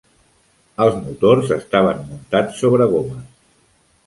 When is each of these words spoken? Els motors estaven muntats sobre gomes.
Els 0.85 0.97
motors 1.01 1.51
estaven 1.57 2.01
muntats 2.09 2.59
sobre 2.63 2.89
gomes. 2.97 3.31